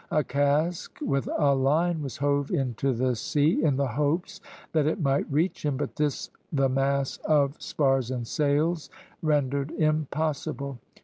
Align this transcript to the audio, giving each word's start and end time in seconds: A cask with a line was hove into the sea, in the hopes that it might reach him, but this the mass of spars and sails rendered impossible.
A 0.09 0.23
cask 0.23 0.97
with 0.99 1.29
a 1.37 1.53
line 1.53 2.01
was 2.01 2.17
hove 2.17 2.49
into 2.49 2.91
the 2.91 3.15
sea, 3.15 3.63
in 3.63 3.75
the 3.77 3.85
hopes 3.89 4.41
that 4.71 4.87
it 4.87 4.99
might 4.99 5.31
reach 5.31 5.63
him, 5.63 5.77
but 5.77 5.95
this 5.95 6.31
the 6.51 6.69
mass 6.69 7.17
of 7.17 7.61
spars 7.61 8.09
and 8.09 8.25
sails 8.25 8.89
rendered 9.21 9.69
impossible. 9.69 10.79